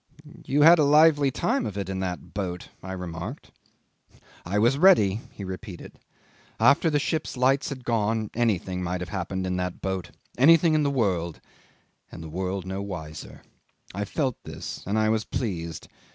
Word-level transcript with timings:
."'"You 0.47 0.63
had 0.63 0.79
a 0.79 0.83
lively 0.83 1.29
time 1.29 1.67
of 1.67 1.77
it 1.77 1.87
in 1.87 1.99
that 1.99 2.33
boat," 2.33 2.69
I 2.81 2.93
remarked 2.93 3.51
'"I 4.47 4.57
was 4.57 4.75
ready," 4.79 5.21
he 5.31 5.43
repeated. 5.43 5.99
"After 6.59 6.89
the 6.89 6.97
ship's 6.97 7.37
lights 7.37 7.69
had 7.69 7.85
gone, 7.85 8.31
anything 8.33 8.81
might 8.81 9.01
have 9.01 9.09
happened 9.09 9.45
in 9.45 9.57
that 9.57 9.79
boat 9.79 10.09
anything 10.39 10.73
in 10.73 10.81
the 10.81 10.89
world 10.89 11.39
and 12.11 12.23
the 12.23 12.29
world 12.29 12.65
no 12.65 12.81
wiser. 12.81 13.43
I 13.93 14.05
felt 14.05 14.43
this, 14.43 14.81
and 14.87 14.97
I 14.97 15.09
was 15.09 15.23
pleased. 15.23 15.87